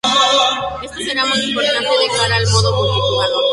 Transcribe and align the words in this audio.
Esto 0.81 0.97
será 0.97 1.23
muy 1.27 1.37
importante 1.37 1.85
de 1.89 2.07
cara 2.17 2.37
al 2.37 2.47
modo 2.47 2.75
multijugador. 2.75 3.43